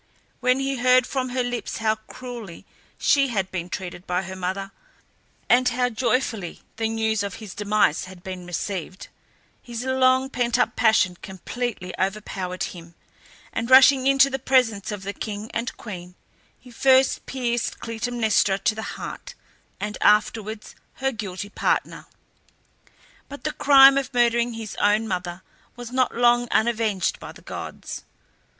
When 0.39 0.59
he 0.59 0.77
heard 0.77 1.05
from 1.05 1.29
her 1.29 1.43
lips 1.43 1.77
how 1.77 1.93
cruelly 1.93 2.65
she 2.97 3.27
had 3.27 3.51
been 3.51 3.69
treated 3.69 4.07
by 4.07 4.23
her 4.23 4.35
mother, 4.35 4.71
and 5.47 5.69
how 5.69 5.89
joyfully 5.89 6.61
the 6.77 6.89
news 6.89 7.21
of 7.21 7.35
his 7.35 7.53
demise 7.53 8.05
had 8.05 8.23
been 8.23 8.47
received, 8.47 9.09
his 9.61 9.83
long 9.83 10.27
pent 10.31 10.57
up 10.57 10.75
passion 10.75 11.17
completely 11.21 11.93
overpowered 11.99 12.63
him, 12.63 12.95
and 13.53 13.69
rushing 13.69 14.07
into 14.07 14.31
the 14.31 14.39
presence 14.39 14.91
of 14.91 15.03
the 15.03 15.13
king 15.13 15.51
and 15.53 15.77
queen, 15.77 16.15
he 16.59 16.71
first 16.71 17.27
pierced 17.27 17.79
Clytemnestra 17.79 18.57
to 18.57 18.73
the 18.73 18.81
heart, 18.97 19.35
and 19.79 19.99
afterwards 20.01 20.73
her 20.93 21.11
guilty 21.11 21.49
partner. 21.51 22.07
But 23.29 23.43
the 23.43 23.51
crime 23.53 23.99
of 23.99 24.11
murdering 24.15 24.53
his 24.53 24.73
own 24.77 25.07
mother 25.07 25.43
was 25.75 25.91
not 25.91 26.15
long 26.15 26.47
unavenged 26.49 27.19
by 27.19 27.31
the 27.33 27.43
gods. 27.43 28.01